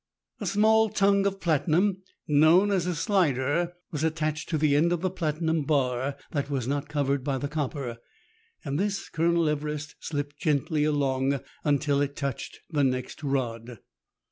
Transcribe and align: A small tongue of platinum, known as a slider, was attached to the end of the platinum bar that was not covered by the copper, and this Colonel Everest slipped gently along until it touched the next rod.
A 0.39 0.47
small 0.47 0.89
tongue 0.89 1.27
of 1.27 1.39
platinum, 1.39 2.01
known 2.27 2.71
as 2.71 2.87
a 2.87 2.95
slider, 2.95 3.73
was 3.91 4.03
attached 4.03 4.49
to 4.49 4.57
the 4.57 4.75
end 4.75 4.91
of 4.91 5.01
the 5.01 5.11
platinum 5.11 5.61
bar 5.63 6.17
that 6.31 6.49
was 6.49 6.67
not 6.67 6.89
covered 6.89 7.23
by 7.23 7.37
the 7.37 7.47
copper, 7.47 7.97
and 8.65 8.79
this 8.79 9.09
Colonel 9.09 9.47
Everest 9.47 9.93
slipped 9.99 10.39
gently 10.39 10.85
along 10.85 11.39
until 11.63 12.01
it 12.01 12.15
touched 12.15 12.61
the 12.67 12.83
next 12.83 13.21
rod. 13.21 13.77